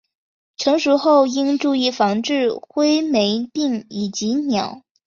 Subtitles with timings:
[0.57, 4.81] 成熟后应注意防治灰霉病以及鸟。